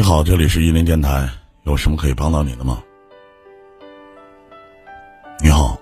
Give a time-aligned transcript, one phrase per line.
[0.00, 1.28] 你好，这里是伊林电台，
[1.64, 2.82] 有什么可以帮到你的吗？
[5.42, 5.78] 你好，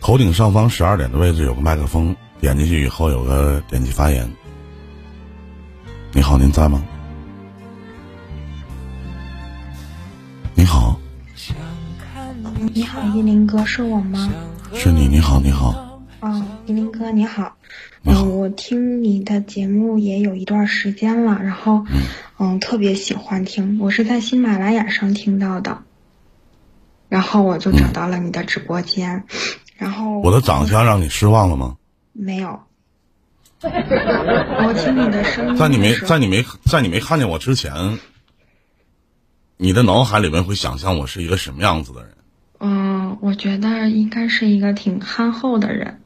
[0.00, 4.26] 头顶上方十二点的位置有个麦克风，点进去以后有个点击发言。
[6.14, 6.82] 你好，您在吗？
[10.54, 10.98] 你好，
[12.72, 14.26] 你好，依林哥，是我吗？
[14.72, 15.06] 是你。
[15.06, 15.85] 你好，你好，
[16.20, 17.56] 哦，依林哥，你好。
[18.04, 22.02] 嗯，我听你的节目也有一段时间了，然后嗯
[22.38, 23.78] 嗯，特别喜欢听。
[23.80, 25.82] 我是在喜马拉雅上听到的，
[27.08, 29.24] 然后我就找到了你的直播间，
[29.76, 31.76] 然后我的长相让你失望了吗？
[32.12, 32.60] 没有。
[33.62, 37.98] 我听你的声音在你没在你没在你没看见我之前，
[39.56, 42.10] 你的脑海里面会想象我是一个什么样子的人？
[42.60, 46.00] 嗯，我觉得应该是一个挺憨厚的人。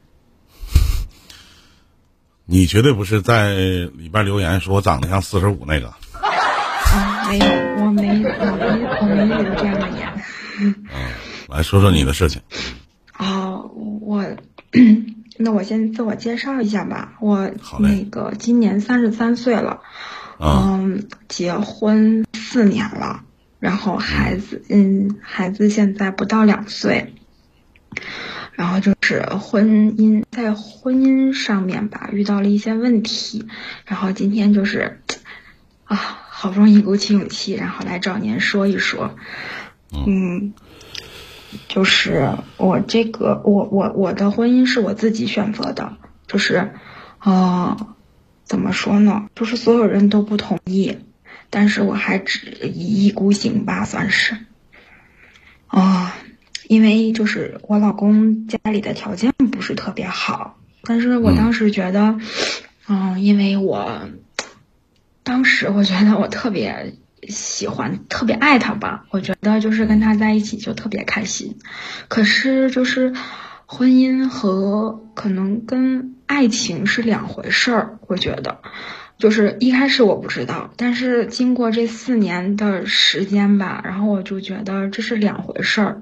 [2.51, 5.87] 你绝对不是在里边留言说我长得像四十五那个。
[5.87, 8.67] 啊，没有，我没，我没，
[8.99, 10.75] 我没留这样的言。
[11.47, 12.41] 来说说你的事情。
[13.17, 14.25] 哦，我，
[15.37, 17.13] 那我先自我介绍一下吧。
[17.21, 19.79] 我那个今年三十三岁了，
[20.37, 23.23] 啊嗯，结婚四年了，
[23.61, 27.15] 然后孩子，嗯，孩子现在不到两岁。
[28.53, 33.47] 然后就是婚姻，在婚姻上面吧，遇到了一些问题，
[33.85, 35.01] 然后今天就是，
[35.85, 39.15] 啊，好不容易鼓起勇气，然后来找您说一说，
[39.91, 40.53] 嗯，
[41.67, 46.73] 就是我这个，我我我的婚姻是我自己选择的，就是，
[47.19, 47.95] 呃，
[48.43, 49.29] 怎么说呢？
[49.33, 50.97] 就是所有人都不同意，
[51.49, 54.37] 但是我还只一意孤行吧，算是，
[55.67, 56.15] 啊、
[56.71, 62.17] 因为就是我老公家里的条件不是特别好，但是我当时觉得，
[62.87, 64.03] 嗯、因为我
[65.21, 66.95] 当时我觉得我特别
[67.27, 71.57] 喜欢，特别爱他吧，我觉得就是跟他在一起就特别开心。
[72.07, 73.13] 可是就是
[73.65, 78.61] 婚姻和可能跟爱情是两回事儿，我觉得。
[79.17, 86.01] 就是一开始我不知道，但是经过这四年的时间吧，然后我就觉得这是两回事儿。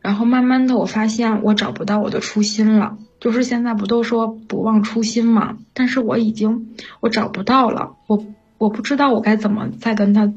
[0.00, 2.98] 然后慢慢的，我发现我找不到我的初心了。
[3.20, 5.58] 就是现在不都说不忘初心嘛？
[5.74, 10.32] 但是我已经我找不到了，我我不知道我该怎么再跟他，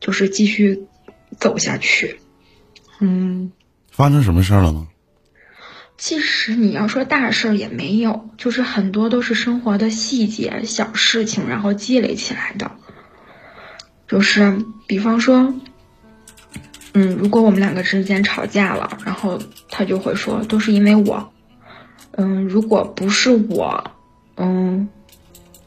[0.00, 0.86] 就是继续
[1.38, 2.18] 走下去。
[2.98, 3.52] 嗯，
[3.90, 4.88] 发生什么事儿了吗？
[5.96, 12.72] 其实你要说大事儿也没有，就是很多都是生活的细节、小事情，然后积累起来的。
[14.08, 15.54] 就是比方说，
[16.92, 19.38] 嗯，如果我们两个之间吵架了，然后
[19.70, 21.32] 他就会说都是因为我。
[22.12, 23.92] 嗯，如果不是我，
[24.36, 24.88] 嗯，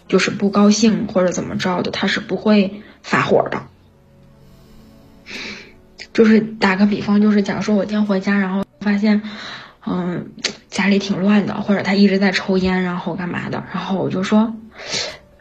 [0.08, 3.62] 就是不高兴或者怎么着的，他是不会发火的。
[6.12, 9.24] 就是打个比方，就是假如说我今天回家，然后发现，
[9.88, 10.32] 嗯，
[10.70, 14.54] 家里挺乱的，或者他一直在抽烟，然后干嘛的，然后我就说，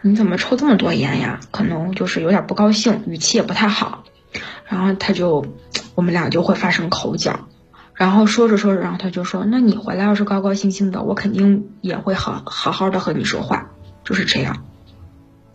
[0.00, 1.40] 你怎么抽这么多烟呀？
[1.50, 4.04] 可能就是有点不高兴，语气也不太好，
[4.72, 5.44] 然后他就，
[5.94, 7.40] 我们俩就会发生口角，
[7.92, 13.70] 然后说着说着，然后他就说，那你回来要是高高兴兴的，我肯定也会好好好的和你说话，
[14.02, 14.64] 就是这样。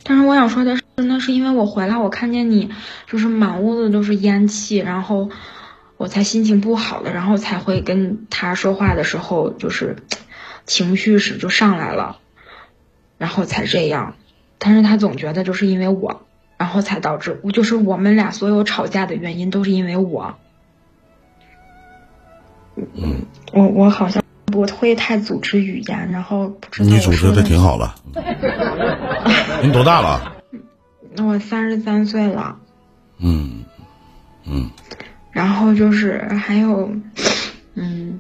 [0.04, 2.70] 但是我想说的是，那是因为我回来，我看见你
[3.08, 5.32] 就是满屋子都是烟气，然后
[5.98, 9.96] 我才心情不好了，然后才会跟他说话的时候，就是
[10.68, 12.20] 情绪是就上来了，
[13.18, 14.14] 然后才这样。
[14.60, 16.27] 但是他总觉得就是因为我，
[16.57, 20.35] 然后才导致，就是我们俩所有吵架的原因都是因为我。
[22.75, 27.95] 嗯，我我好像不会太组织语言，然后不知道你组织的挺好了。
[29.63, 30.34] 你多大了？
[31.16, 32.57] 那我三十三岁了。
[33.18, 33.66] 嗯
[34.45, 34.69] 嗯，
[35.31, 36.91] 然后就是还有，
[37.74, 38.19] 嗯，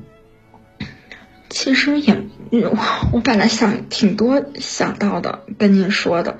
[1.49, 2.13] 其实也，
[2.51, 2.77] 我
[3.13, 6.37] 我本来想挺多想到的跟您说的，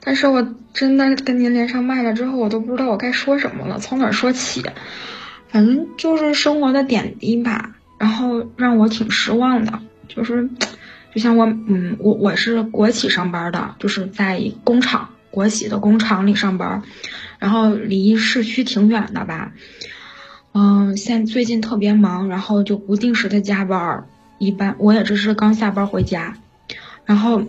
[0.00, 4.64] 但是我真的跟您连上麦了之后，我都不知道我该说什么了，从哪说起？
[5.48, 10.48] 反正就是生活的点滴吧，然后让我挺失望的，就是，
[11.14, 16.82] 就像我，嗯，我我是国企上班的，就是在工厂，国企的工厂里上班，
[17.38, 19.52] 然后离市区挺远的吧。
[20.52, 24.04] 嗯，现最近特别忙，然后就不定时的加班儿。
[24.38, 26.34] 一般我也只是刚下班回家，
[27.04, 27.42] 然后，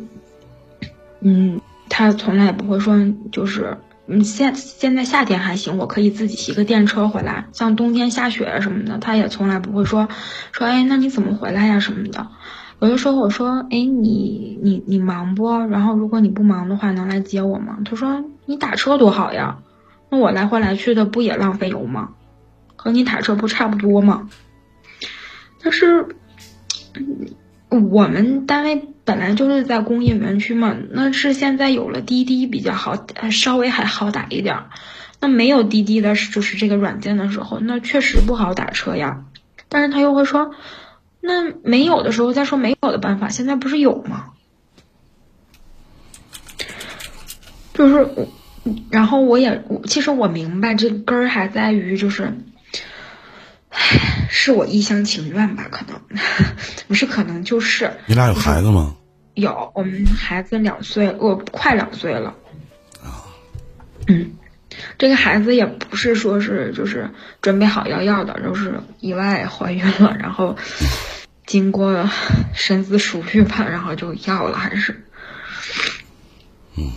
[1.22, 2.98] 嗯，他从来也不会说，
[3.32, 3.78] 就是，
[4.08, 7.46] 嗯，现现在夏天还行，我可以自己骑个电车回来。
[7.54, 10.08] 像冬天下雪什么的，他也从来不会说，
[10.52, 12.28] 说，哎，那你怎么回来呀什么的。
[12.80, 15.60] 我就说我说哎你你你忙不？
[15.68, 17.78] 然后如果你不忙的话，能来接我吗？
[17.86, 19.58] 他说你打车多好呀，
[20.10, 22.12] 那我来回来去的不也浪费油吗？
[22.78, 24.30] 和你打车不差不多吗？
[25.62, 26.16] 但是，
[27.70, 32.96] 我们单位本来就是在工业园区嘛，那是现在有了滴滴比较好，
[33.32, 34.70] 稍微还好打一点儿。
[35.20, 39.26] 那没有滴滴的，就是这个软件的时候，那确实不好打车呀。
[39.68, 40.52] 但是他又会说，
[41.22, 44.32] 那没有的时候再说没有的办法，现在不是有吗？
[47.74, 48.28] 就是我，
[48.90, 52.34] 然后我也，其实我明白这根儿还在于就是。
[54.30, 55.68] 是我一厢情愿吧？
[55.70, 56.00] 可能
[56.88, 57.92] 不是，可能就是。
[58.08, 58.96] 你俩有孩子吗？
[59.36, 62.36] 有，我们孩子两岁，我快两岁了。
[63.04, 63.24] 啊。
[64.08, 64.32] 嗯，
[64.98, 67.10] 这个孩子也不是说是就是
[67.42, 70.58] 准备好要要的，就是意外怀孕了，然后
[71.46, 72.10] 经过
[72.54, 75.04] 深思熟虑吧，然后就要了，还是。
[76.76, 76.92] 嗯。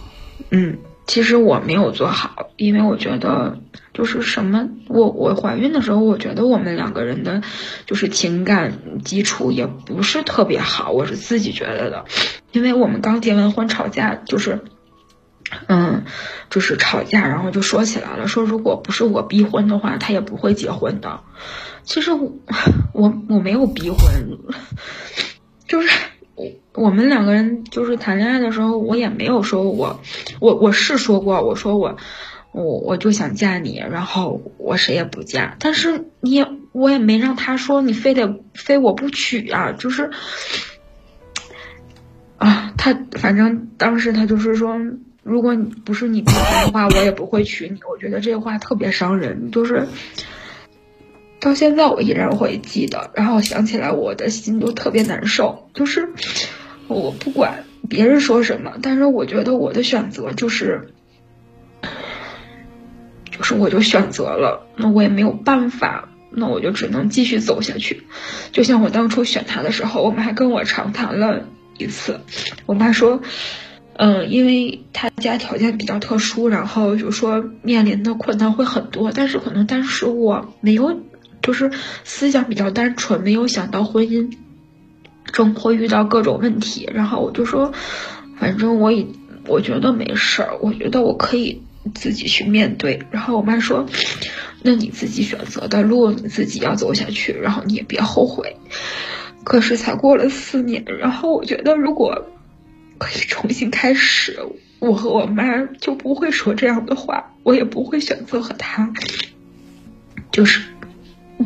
[0.50, 0.78] 嗯。
[1.06, 3.58] 其实我没有做好，因为我觉得
[3.93, 7.43] 就是什么，我我怀孕的时候，我觉得我们两个人的，
[7.87, 12.04] 就是情感基础也不是特别好，我是自己觉得的，
[12.52, 14.60] 因为我们刚结完婚吵架，就是，
[15.66, 16.04] 嗯，
[16.49, 21.20] 就是吵架，然后就说起来了，说如果不是我逼婚的话，他也不会结婚的。
[21.82, 22.32] 其实我
[22.94, 24.38] 我我没有逼婚，
[25.66, 25.90] 就是。
[26.75, 30.00] 我们两个人就是谈恋爱的时候，我也没有说我，
[30.41, 31.97] 我我是说过，我说我，
[32.53, 35.56] 我我就想嫁你，然后我谁也不嫁。
[35.59, 40.11] 但是你也我也没让他说你非得非我不娶啊，就是，
[42.39, 44.79] 啊，他反正当时他就是说，
[45.23, 47.79] 如果你不是你逼婚的话，我也不会娶你。
[47.91, 49.87] 我觉得这话特别伤人，就是
[51.43, 56.09] 到现在我依然会记得，然后想起来我的心都特别难受，就是。
[56.89, 60.93] 我不管别人说什么，但是我觉得我的选择就是，
[63.31, 68.03] 就是我就选择了，那我也没有办法，那我就只能继续走下去。
[68.50, 71.49] 就像我当初选他的时候，我们还跟我长谈了
[71.79, 72.21] 一次。
[72.67, 73.23] 我妈说，
[73.94, 81.00] 嗯，因为他家条件比较特殊，然后就说面临的困难会很多，但是可能当时我没有，
[81.43, 81.71] 就是
[82.05, 84.31] 思想比较单纯，没有想到婚姻。
[85.33, 87.73] 中会遇到各种问题，然后我就说，
[88.39, 89.06] 反正我已
[89.47, 91.62] 我觉得没事儿，我觉得我可以
[91.94, 93.03] 自己去面对。
[93.11, 93.87] 然后我妈说，
[94.62, 98.56] 那你自己选择的路，你自己要走下去，然后你也别后悔。
[99.44, 102.27] 可是才过了四年，然后我觉得如果
[102.99, 104.39] 可以重新开始，
[104.81, 108.93] 我和我妈就不会说这样的话，我也不会选择和他，
[110.31, 110.61] 就是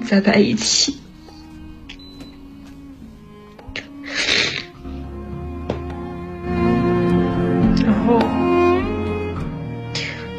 [0.01, 0.97] 再在一起。
[7.85, 8.19] 然后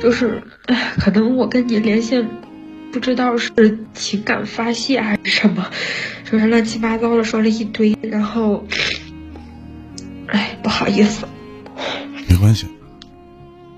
[0.01, 2.27] 就是，哎，可能我跟你连线，
[2.91, 5.65] 不知道是情感发泄还是什么，
[6.29, 8.65] 就是乱七八糟的说了一堆，然后，
[10.27, 11.25] 哎，不好意思。
[12.29, 12.67] 没关系，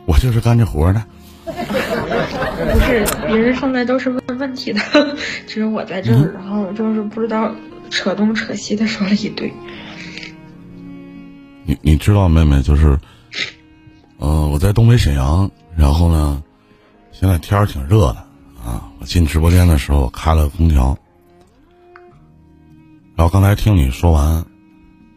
[0.06, 1.04] 我就是干这活的。
[2.66, 4.82] 不是，别人上来都是问问题的，
[5.48, 7.54] 只有我在这儿，然后就是不知道
[7.90, 9.52] 扯东扯西的说了一堆。
[11.66, 12.98] 你你知道，妹妹就是，
[14.18, 15.50] 呃，我在东北沈阳。
[15.78, 16.44] 然后呢，
[17.14, 18.18] 现在天儿挺热的
[18.66, 18.92] 啊！
[19.00, 20.98] 我进直播间的时候开了空调。
[23.16, 24.44] 然后刚才听你说完，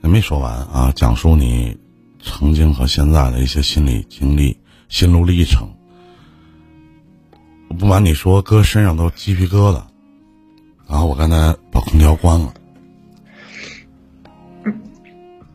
[0.01, 1.77] 还没说完啊，讲述你
[2.23, 4.57] 曾经和现在的一些心理经历、
[4.89, 5.69] 心路历程。
[7.73, 9.83] 我不瞒你说，哥身上都鸡皮疙瘩。
[10.87, 12.53] 然后我刚才把空调关了。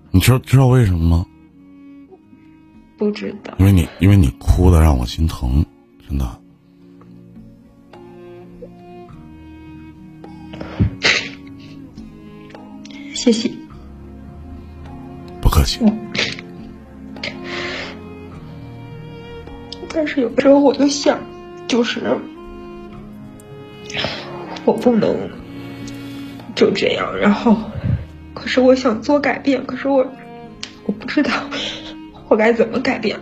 [0.09, 1.25] 你知道知道为什么吗？
[2.97, 5.63] 不知道，因为你，因为你哭的让我心疼，
[6.09, 6.41] 真的。
[13.13, 13.51] 谢谢，
[15.39, 15.79] 不客气。
[19.93, 21.19] 但是有时候我就想，
[21.67, 22.01] 就是
[24.65, 25.29] 我不能
[26.55, 27.57] 就这样，然后，
[28.33, 30.05] 可是我想做改变，可是我
[30.85, 31.31] 我不知道。
[32.29, 33.17] 我该怎么改变？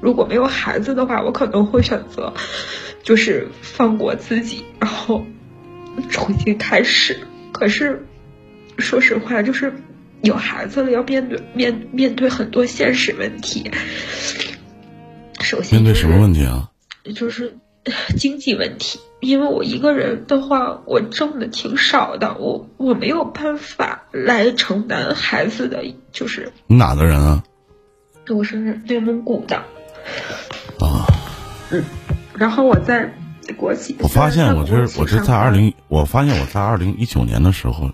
[0.00, 2.32] 如果没有孩子的话，我可能会选择，
[3.02, 5.24] 就是放过自己，然后
[6.08, 7.18] 重新开始。
[7.50, 8.06] 可是，
[8.78, 9.72] 说实话，就是
[10.22, 13.72] 有孩子了，要面对面面对很多现实问题。
[15.40, 16.70] 首先，面对什么问题啊？
[17.12, 17.56] 就是
[18.16, 27.44] 经济问题，因为我一个人的话，我挣的挺少的，我我没有办法来承担孩子的，就是你哪的人啊？
[28.30, 29.56] 我是内蒙古的，
[30.80, 31.04] 啊，
[31.70, 31.84] 嗯，
[32.34, 33.12] 然后我在
[33.58, 35.66] 国企，我发现我这我这在二零。
[35.66, 37.90] 零，我发现我在二零一九年的时候，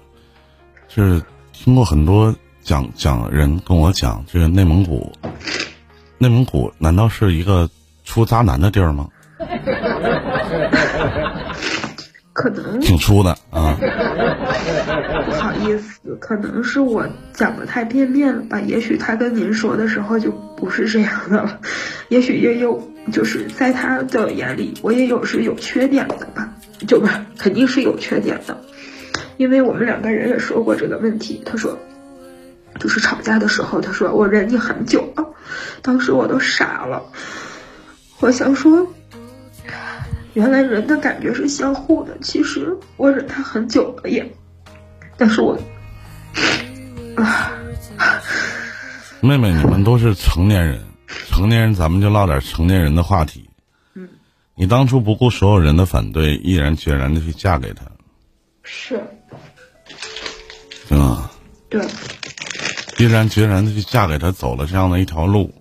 [0.89, 1.21] 是
[1.53, 2.33] 听过很多
[2.63, 5.13] 讲讲人跟我讲，这个内蒙古，
[6.19, 7.69] 内蒙古难道是一个
[8.05, 9.09] 出渣男的地儿吗？
[12.33, 13.77] 可能挺粗的啊，
[15.27, 18.61] 不好意思，可能是我讲的太片面了吧？
[18.61, 21.61] 也许他跟您说的时候就不是这样的了，
[22.09, 26.55] 也许也有，就是在他的眼里，我也有是有缺点的吧？
[26.87, 28.63] 就不肯定是有缺点的，
[29.37, 31.43] 因为我们两个人也说过这个问题。
[31.45, 31.79] 他说，
[32.79, 35.35] 就是吵架的时候，他说我忍你很久了，
[35.83, 37.03] 当时我都傻了，
[38.21, 38.87] 我想说。
[40.35, 44.31] 原来人的感觉是相互的，其实我忍他很久了也，
[45.17, 45.59] 但是我
[47.17, 47.53] 啊，
[49.21, 50.81] 妹妹，你们都是成年人，
[51.29, 53.51] 成年人咱们就唠点成年人的话题。
[53.95, 54.09] 嗯，
[54.55, 57.83] 你当初不顾所有人的反对，毅然决然的去嫁给他，
[58.63, 59.03] 是，
[60.89, 61.31] 对吧？
[61.69, 61.85] 对，
[62.99, 65.53] 毅然决然的去嫁给他，走了这样的一条路。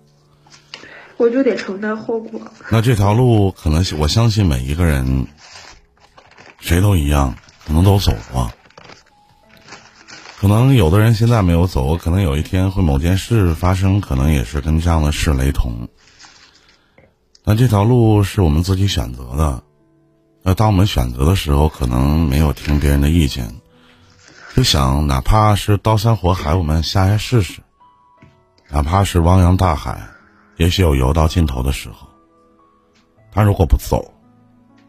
[1.20, 2.40] 我就得承担后果。
[2.70, 5.26] 那这条路，可能我相信每一个人，
[6.60, 7.34] 谁都一样，
[7.66, 8.50] 可能都走过。
[10.38, 15.90] 可能有的人现在没有走，可能有一天会某件事发生，可能也是跟这样的事雷同。
[17.44, 19.62] 那这条路是我们自己选择的。
[20.42, 23.56] 那当我们选择的时候，可能没有听别人的意见，
[24.56, 27.60] 就想哪怕是刀山火海，我们下下试试；
[28.70, 30.00] 哪怕是汪洋大海。
[30.60, 32.06] 也许有游到尽头的时候，
[33.32, 34.12] 他如果不走，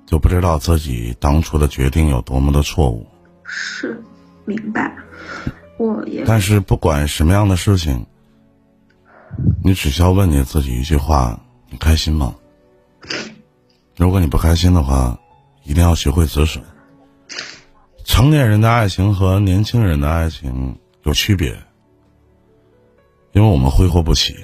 [0.05, 3.07] 就不知道自己当初的决定有多么的错误。
[3.45, 4.03] 是，
[4.43, 4.93] 明白。
[5.77, 6.25] 我也。
[6.25, 8.05] 但是不管什么样的事情，
[9.63, 12.35] 你只需要问你自己一句话：你开心吗？
[13.95, 15.17] 如果你不开心的话，
[15.63, 16.61] 一定要学会止损。
[18.03, 21.57] 成年人的爱情和年轻人的爱情有区别，
[23.31, 24.35] 因为我们挥霍不起。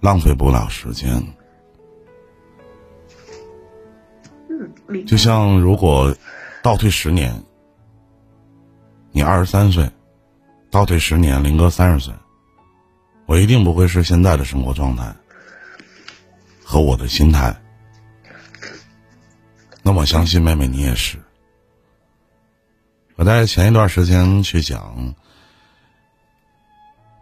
[0.00, 1.10] 浪费不了时间。
[4.48, 6.14] 嗯，就像如果
[6.62, 7.34] 倒退十年，
[9.12, 9.84] 你二十三岁；
[10.70, 12.14] 倒退十年，林哥三十岁，
[13.26, 15.14] 我一定不会是现在的生活状态
[16.64, 17.54] 和我的心态。
[19.82, 21.18] 那我相信妹妹你也是。
[23.14, 25.14] 我在前一段时间去讲，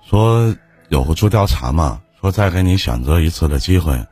[0.02, 0.54] 说
[0.88, 2.00] 有个做调查嘛。
[2.24, 4.02] 说再给你选择一次的机会，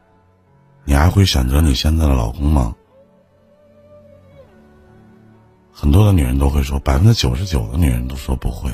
[0.85, 2.77] 你还会选择你现在的老公吗？
[5.73, 8.71] 很多的女人都会说，百分之九十九的女人都说不会。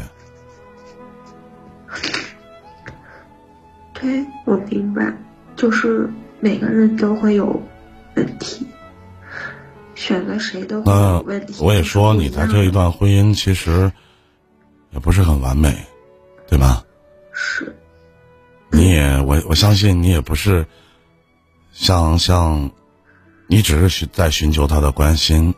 [3.94, 5.16] 对，我明白，
[5.54, 7.62] 就是每个人都会有
[8.16, 8.66] 问题，
[9.94, 11.62] 选择谁都会有问题。
[11.64, 13.92] 我也说，你在这一段婚姻其实
[14.90, 15.86] 也不是很完美，
[16.48, 16.82] 对吧？
[17.32, 17.72] 是。
[18.70, 20.66] 你也我我相信你也不是，
[21.72, 22.70] 像像，
[23.46, 25.54] 你只是寻在寻求他的关心。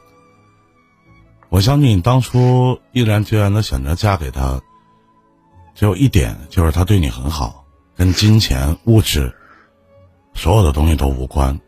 [1.48, 4.60] 我相信你当初毅然决然的选择嫁给他，
[5.74, 7.64] 只有一点就是他对你很好，
[7.96, 9.34] 跟金钱物质，
[10.34, 11.58] 所有的东西都无关，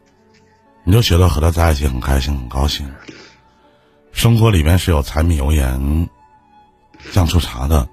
[0.85, 2.89] 你就觉得和他在一起很开心很高兴。
[4.13, 6.09] 生活里面是有柴米油盐，
[7.13, 7.89] 酱醋茶的。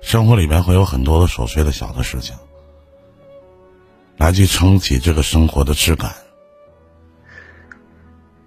[0.00, 2.34] 生活里面会有很多的琐碎的小的事情，
[4.16, 6.14] 来去撑起这个生活的质感。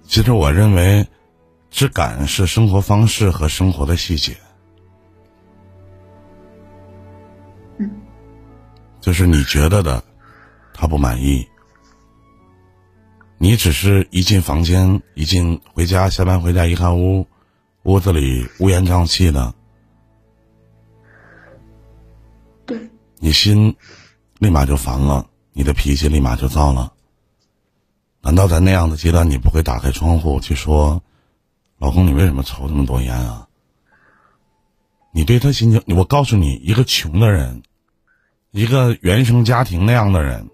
[0.03, 1.07] 其实我认为，
[1.69, 4.35] 质感是生活方式和生活的细节。
[7.77, 7.89] 嗯，
[8.99, 10.03] 就是你觉得的，
[10.73, 11.47] 他不满意。
[13.37, 17.25] 你只是一进房间，一进回家，下班回家一看屋，
[17.83, 19.53] 屋子里乌烟瘴气的。
[23.23, 23.75] 你心
[24.39, 26.91] 立马就烦了，你的脾气立马就糟了。
[28.19, 31.03] 难道在那样的阶段，你不会打开窗户去说
[31.77, 33.47] ：“老公，你为什么抽这么多烟啊？”
[35.13, 37.61] 你对他心情，我告诉你，一个穷的人，
[38.49, 40.49] 一个原生家庭那样的人，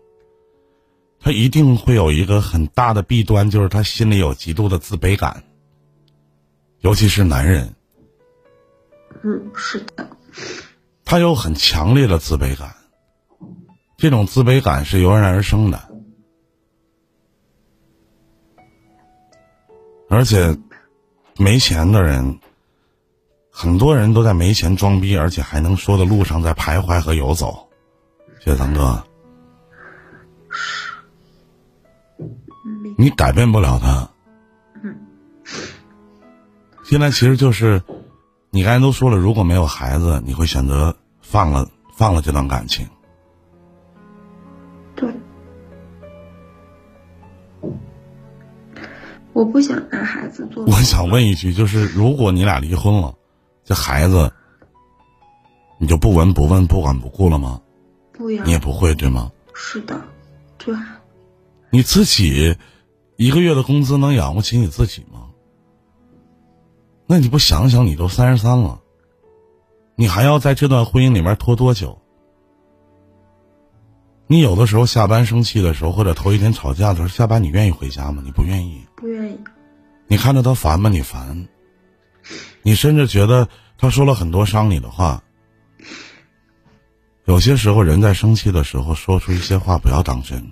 [1.22, 5.42] 他一定会有一个很大的弊端，就是他心里有极度的自卑感，
[6.82, 7.74] 尤其是男人。
[9.24, 10.10] 嗯，是的。
[11.10, 12.76] 他有很强烈的自卑感，
[13.96, 15.82] 这种自卑感是油然而生的。
[20.10, 20.58] 而且
[21.38, 22.40] 没钱的人，
[23.50, 27.70] 很多人都在没钱装逼，而且还能说的路上在徘徊和游走。
[28.44, 29.02] 谢谢堂哥，
[32.98, 34.10] 你改变不了他。
[36.84, 37.82] 现在其实就是，
[38.58, 42.88] 你刚才都说了，如果没有孩子，你会选择放了放了这段感情。
[44.96, 45.08] 对，
[49.32, 50.66] 我不想拿孩子做。
[50.66, 53.14] 我想问一句，就是如果你俩离婚了，
[53.64, 54.34] 这孩子，
[55.78, 57.62] 你就不闻不问、不管不顾了吗？
[58.12, 58.42] 不呀。
[58.44, 59.32] 你也不会对吗？
[59.54, 60.02] 是的，
[60.58, 60.76] 对。
[61.70, 62.58] 你自己
[63.18, 65.27] 一个月的工资能养活起你自己吗？
[67.08, 68.82] 那你不想想，你都三十三了，
[69.96, 71.98] 你还要在这段婚姻里面拖多久？
[74.28, 78.22] 你有的时候下班生气的时候，或者头一天吵架的时候，下班你愿意回家吗？
[78.26, 78.86] 你不愿意。
[78.98, 79.40] 不愿意。
[80.08, 80.90] 你看着他烦吗？
[80.90, 81.48] 你烦。
[82.62, 83.48] 你甚至觉得
[83.78, 85.24] 他说了很多伤你的话。
[87.24, 90.46] 有些时候，人在生气的时候说出一些话，不要当真。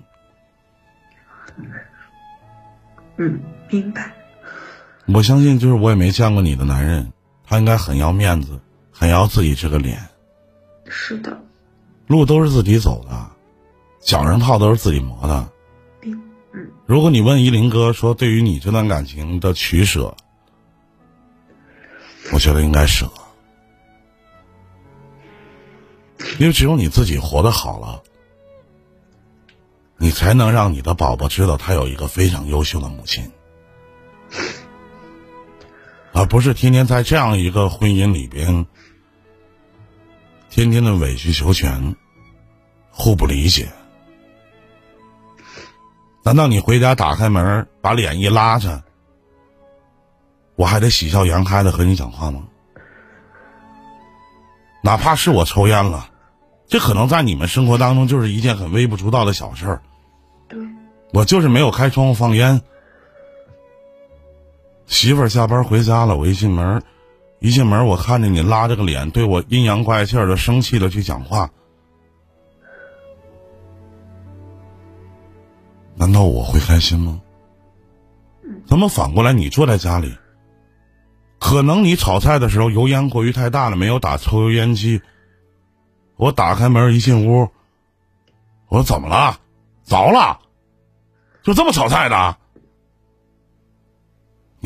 [3.18, 4.10] 嗯，明白。
[5.12, 7.12] 我相信，就是我也没见过你的男人，
[7.44, 8.60] 他应该很要面子，
[8.90, 10.08] 很要自己这个脸。
[10.88, 11.40] 是的。
[12.06, 13.30] 路都是自己走的。
[14.00, 15.48] 脚上套都是自己磨的，
[16.02, 16.22] 嗯。
[16.86, 20.16] 如果你问依林哥说，对于你这段感情的取舍，
[22.32, 23.10] 我觉得应该舍，
[26.38, 28.02] 因为只有你自己活得好了，
[29.96, 33.32] 你才能让你的宝宝知道他有一个非常优秀的母亲，
[36.16, 38.64] 而不是天天在这样一个婚姻里边，
[40.48, 41.94] 天天的委曲求全，
[42.90, 43.68] 互不理解。
[46.22, 48.82] 难道你回家打开门，把脸一拉着，
[50.54, 52.44] 我还得喜笑颜开的和你讲话吗？
[54.82, 56.08] 哪怕是我抽烟了，
[56.66, 59.82] 这可能在你们生活当中就是一件很微不足道的小事儿。
[60.48, 60.58] 对，
[61.12, 62.62] 我就是没有开窗户放烟。
[65.06, 66.82] 媳妇儿下班回家了，我一进门，
[67.38, 71.48] 一进门我看见你拉着个脸对我阴阳怪气的、生气的去讲话。
[75.94, 77.20] 难道我会开心吗？
[78.66, 80.12] 怎么反过来你坐在家里？
[81.38, 85.00] 可能你炒菜的时候油烟过于太大了，没有打抽油烟机。
[86.16, 87.48] 我打开门一进屋，
[88.66, 89.38] 我说怎么了？
[89.84, 90.40] 着了？
[91.44, 92.38] 就这么炒菜的？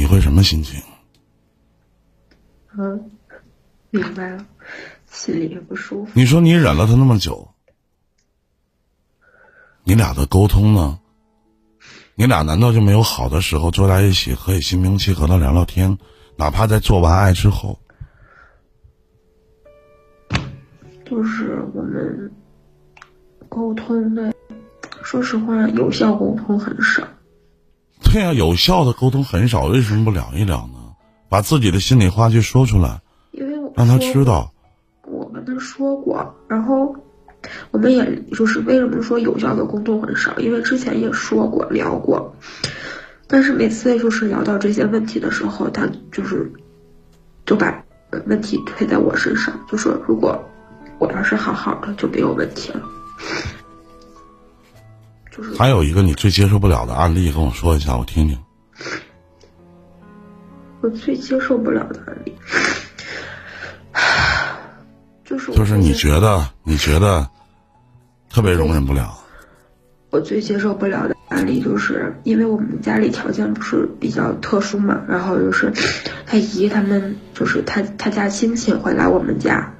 [0.01, 0.81] 你会什么心情？
[2.73, 3.11] 嗯，
[3.91, 4.47] 明白了，
[5.07, 6.13] 心里也不舒服。
[6.15, 7.47] 你说你忍了他那么久，
[9.85, 10.99] 你俩的沟通呢？
[12.15, 15.99] 你俩难道就没有好的时候坐在一起可以心平气和的聊聊天，
[16.35, 17.79] 哪怕在做完爱之后？
[21.05, 22.33] 就是我们
[23.51, 24.33] 沟通的，
[25.03, 27.07] 说实话，有效沟通很少。
[28.13, 30.81] 对呀，有效的沟通很少，为什么不聊一聊呢？
[31.29, 34.53] 把自己的心里话去说出来，因为我让他知道。
[35.05, 36.97] 我跟他说过，然后。
[37.71, 42.37] 我们也就是为什么说有效的沟通很少，因为之前也说过聊过，
[43.27, 46.53] 但是每次就是聊到这些问题的时候，他就是
[47.47, 47.83] 就把
[48.27, 50.39] 问题推在我身上，就说如果
[50.99, 52.83] 我要是好好的就没有问题了。
[55.31, 58.39] 就是还有一个你最接受不了的案例，跟我说一下，我听听。
[60.81, 62.35] 我最接受不了的案例。
[65.25, 67.29] 就是就是你觉得你觉得
[68.29, 69.17] 特别容忍不了。
[70.11, 75.73] 我最接受不了的案例就是，因为我们家里条件不是比较特殊嘛，然后就是
[76.27, 79.73] 他姨他们就是他他家亲戚会来我们家，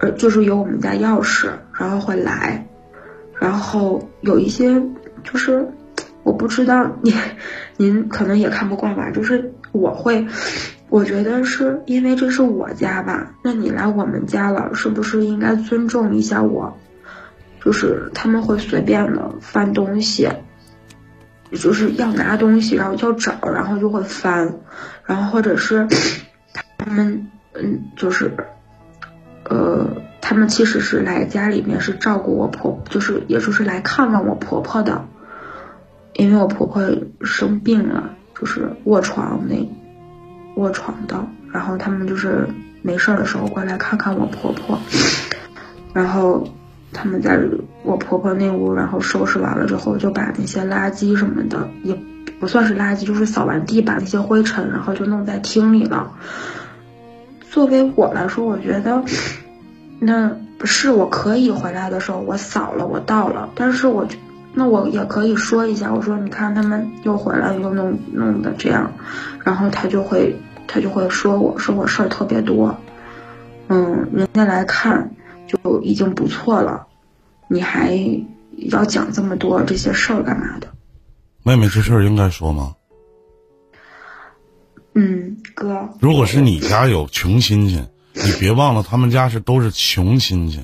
[0.00, 2.66] 呃，就是有我们家钥匙，然后会来，
[3.40, 4.82] 然后有一些
[5.22, 5.68] 就是
[6.22, 7.14] 我不知道您
[7.76, 10.26] 您可能也看不惯吧，就是我会。
[10.88, 16.78] 我觉得是因为这是我家吧，那你来我们家了，是不是应该尊重一下我？
[17.60, 20.28] 就是他们会随便的翻东西，
[21.50, 24.60] 就是要拿东西，然后要找，然后就会翻，
[25.04, 25.88] 然后或者是
[26.76, 28.30] 他们嗯，就是
[29.50, 29.90] 呃，
[30.28, 35.04] 他们其实是来家里面是照顾我婆，就是也就是来看望我婆婆的，
[36.14, 36.82] 因为我婆婆
[37.20, 39.54] 生病了，就是卧床那。
[40.56, 42.44] 卧床的，然后他们就是
[42.82, 44.76] 没事儿的时候过来看看我婆婆，
[45.92, 46.44] 然后
[46.92, 47.38] 他们在
[47.84, 51.96] 我婆婆那屋，然后收拾完了之后，就把那些垃圾什么的也
[52.40, 56.10] 不算是垃圾，就是扫完地把那些灰尘，然后就弄在厅里了。
[57.48, 59.04] 作为我来说，我觉得，
[59.98, 60.28] 那
[60.58, 64.16] 不是我可以回来的时候我扫了，我到了，但是我就，
[64.54, 68.92] 那我也可以说一下，我说你看他们又回来又弄弄的这样，
[69.44, 70.34] 然后他就会
[70.66, 72.76] 他就会说我说我事儿特别多，
[73.68, 75.10] 嗯，人家来看
[75.46, 76.86] 就已经不错了，
[77.48, 77.98] 你还
[78.70, 80.68] 要讲这么多这些事儿干嘛的？
[81.42, 82.74] 妹妹，这事儿应该说吗？
[84.94, 87.84] 嗯，哥，如果是你家有穷亲戚，
[88.24, 90.60] 你别忘了他们家是都是穷亲戚，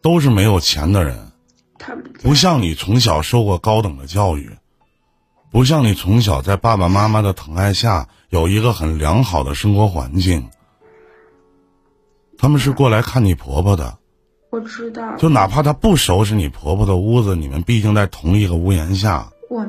[0.00, 1.30] 都是没有钱的人，
[1.78, 4.50] 他们不像你从小受过高等的教育，
[5.50, 10.48] 不像你从小在爸爸妈妈的疼爱下有一个很良好的生活环境，
[12.38, 13.98] 他们是过来看你婆婆的，
[14.50, 19.66] 我知道，就哪怕他不收拾你婆婆的屋子，你们毕竟在同一个屋檐下，我。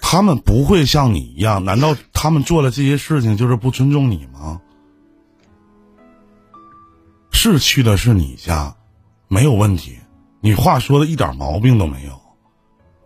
[0.00, 4.60] 他们不会像你一样，难道他们做了这些事情就是不尊重你吗？
[7.36, 8.74] 是去的是你家，
[9.28, 9.98] 没有问题，
[10.40, 12.18] 你话说的一点毛病都没有。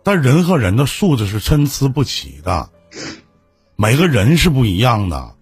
[0.03, 2.69] 但人和人的素质是参差不齐的，
[3.75, 5.35] 每个人是不一样的。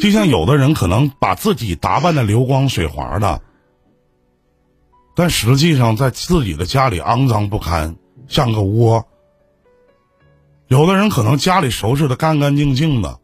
[0.00, 3.40] 就像有的人可能把自己打扮的流光水滑的，
[5.14, 9.06] 但实际上在自己的家里肮脏不堪，像个窝。
[10.66, 13.20] 有的人可能家里收拾的干干净净的，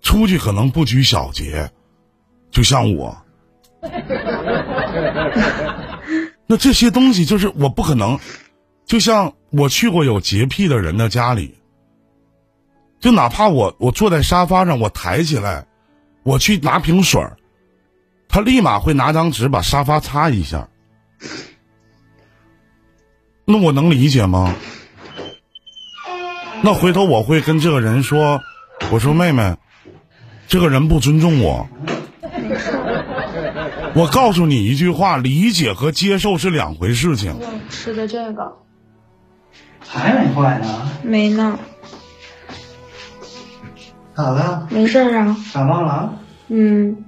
[0.00, 1.70] 出去可能不拘小节，
[2.50, 3.16] 就像我。
[6.46, 8.18] 那这些东西就是我不可能，
[8.86, 11.54] 就像我去过有洁癖的人的家里，
[13.00, 15.66] 就哪怕我我坐在沙发上，我抬起来，
[16.22, 17.36] 我去拿瓶水儿，
[18.28, 20.68] 他立马会拿张纸把沙发擦一下。
[23.44, 24.54] 那我能理解吗？
[26.62, 28.40] 那回头我会跟这个人说，
[28.92, 29.56] 我说妹妹，
[30.46, 31.68] 这个人不尊重我。
[33.94, 37.38] 我告诉你一句话，理解和接受是两回事情。
[37.68, 38.56] 吃的这个
[39.80, 41.58] 还没坏呢，没呢，
[44.14, 44.66] 咋了？
[44.70, 46.14] 没事儿啊，感冒了啊？
[46.48, 47.04] 嗯。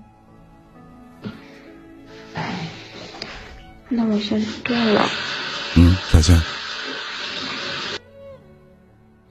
[3.89, 5.03] 那我先断了，
[5.77, 6.39] 嗯，再见。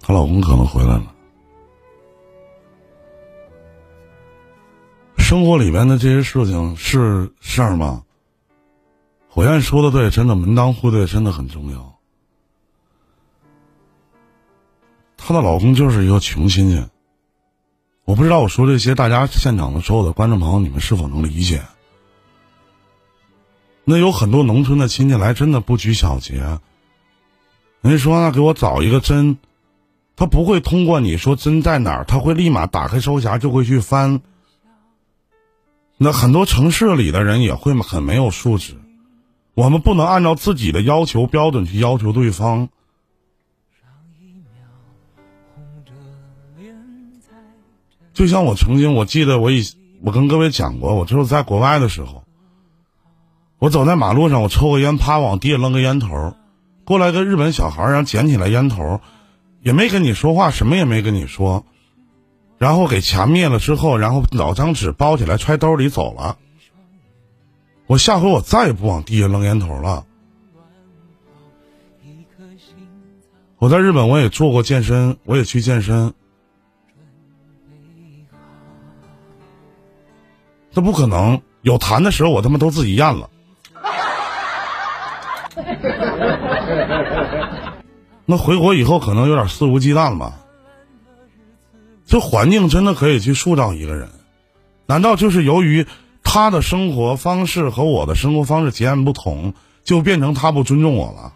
[0.01, 1.12] 她老公可能回来了。
[5.33, 8.03] 生活里边的这些事情是事儿吗？
[9.27, 11.97] 火焰说的对，真的门当户对真的很重要。
[15.17, 16.85] 她的老公就是一个穷亲戚，
[18.05, 21.63] 我不知道我说这些，大家现场的所有的观众朋友，你们是否能理解？
[23.85, 26.35] 那有很多农村的亲戚来，真的不拘小节。
[27.81, 29.39] 人家说那给我找一个针，
[30.15, 34.21] 他不会通过你说针在哪儿，他会立马打开收匣就会去翻。
[36.03, 38.75] 那很多城市里的人也会很没有素质，
[39.53, 42.67] 我们不能按照自己的要求标准去要求对方。
[48.13, 49.63] 就像我曾经，我记得我以
[50.01, 52.25] 我跟各位讲过，我就是在国外的时候，
[53.57, 56.35] 我走在马路上，我抽个烟，啪往地下扔个烟头，
[56.83, 58.99] 过来个日本小孩，然后捡起来烟头，
[59.61, 61.65] 也没跟你说话，什么也没跟你说，
[62.63, 66.37] 然后给掐灭了之后，然后老张纸包起来揣兜里走了。
[67.87, 70.05] 我下回我再也不往地下扔烟头了。
[73.57, 76.13] 我在日本我也做过健身，我也去健身。
[80.71, 83.29] 这不可能，有痰的时候我他妈都自己咽了。
[88.25, 90.39] 那回国以后可能有点肆无忌惮吧。
[92.13, 94.07] 这环境真的可以去塑造一个人，
[94.85, 95.83] 难道就是由于
[96.23, 99.51] 他的生活方式和我的生活方式截然不同，
[99.83, 101.33] 就变成他不尊重我了？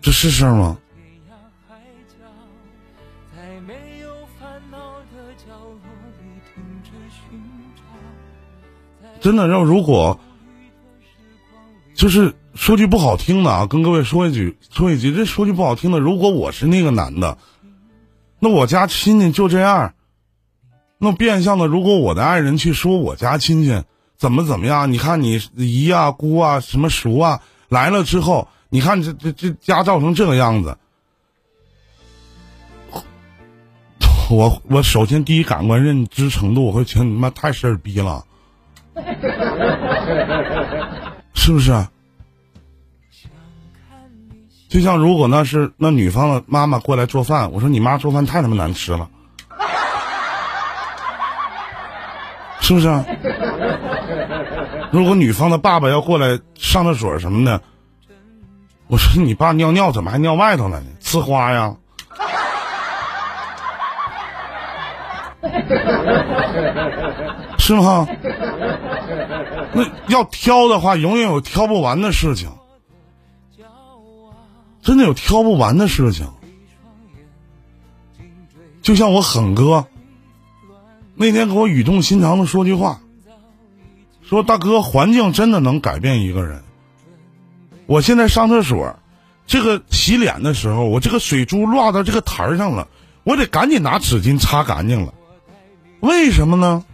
[0.00, 0.78] 这是事吗？
[9.20, 10.20] 真的，要如果
[11.96, 17.38] 就是说句不好听的啊，跟各位说一句，说一句，这说句不好听的，如果我是那个男的，
[18.38, 19.94] 那我家亲戚就这样，
[20.98, 23.84] 那变相的，如果我的爱人去说我家亲戚
[24.16, 30.78] 怎么怎么样，你看你姨啊、姑啊、什么叔啊来了之后，你看这这这家造成这个样子，
[34.30, 38.24] 我我首先第一感官认知程度，我会觉得你妈太事儿逼了。
[41.34, 41.86] 是不是？
[44.76, 49.08] 就像如果那是那女方的妈妈过来做饭，我说你妈做饭太他妈难吃了，
[52.60, 52.86] 是不是？
[54.92, 57.58] 如果女方的爸爸要过来上厕所什么的，
[58.88, 60.86] 我说你爸尿尿怎么还尿外头了呢？
[61.00, 61.74] 呲花呀！
[67.56, 68.06] 是吗？
[69.72, 72.50] 那要挑的话，永远有挑不完的事情，
[74.86, 76.28] 真的有挑不完的事情。
[78.82, 79.84] 就像我狠哥
[81.16, 83.00] 那天给我语重心长的说句话，
[84.22, 86.62] 说大哥，环境真的能改变一个人。
[87.86, 88.96] 我现在上厕所，
[89.48, 92.86] 这个洗脸的时候，我这个水珠落到这个台上了，
[93.24, 95.12] 我得赶紧拿纸巾擦干净了。
[95.98, 96.84] 为什么呢？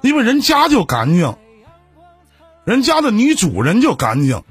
[0.00, 1.36] 因为人家就干净，
[2.64, 4.42] 人家的女主人就干净，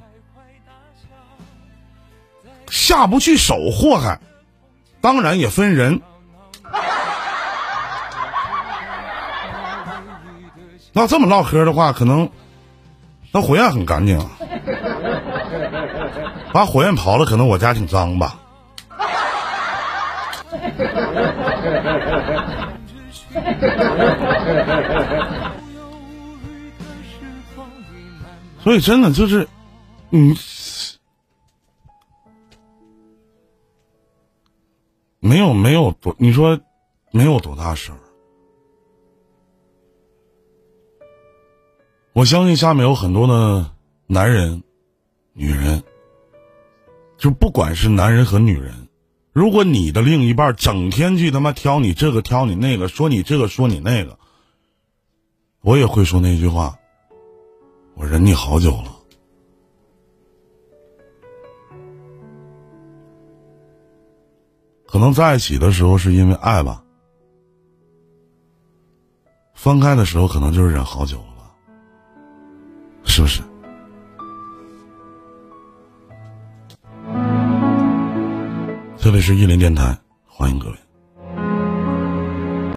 [2.70, 4.20] 下不去手祸害。
[5.02, 6.02] 当然也分人。
[10.92, 12.30] 那这么唠嗑的话，可能
[13.32, 14.20] 那火焰很干净，
[16.52, 18.36] 把火焰刨了，可能我家挺脏吧。
[28.64, 29.48] 所以真的就是，
[30.10, 30.36] 嗯，
[35.30, 36.60] 没有没有多，你说
[37.12, 38.00] 没有多大事儿。
[42.14, 43.70] 我相信下面有很多的
[44.08, 44.64] 男人、
[45.34, 45.84] 女人，
[47.20, 48.74] 就不管是男人和女人。
[49.32, 54.18] 如果你的另一半整天去他妈挑你这个挑你那个，说你这个说你那个，
[55.62, 56.76] 我也会说那句话。
[57.94, 58.99] 我忍你好久了，
[64.92, 66.84] 可能在一起的时候是因为爱吧，
[69.54, 71.52] 分开的时候可能就是忍好久了吧，
[73.04, 73.44] 是不是？
[78.98, 80.76] 这里是玉林电台，欢迎各位。